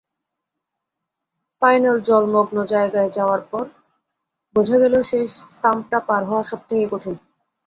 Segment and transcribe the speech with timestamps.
[1.61, 3.65] Final জলমগ্ন জায়গায় যাওয়ার পর
[4.55, 5.25] বোঝা গেল সেই
[5.59, 7.15] সাম্পটা পার হওয়া সবথেকে কঠিন।